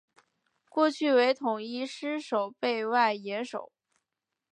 [0.67, 3.71] 过去为统一狮守备外野手。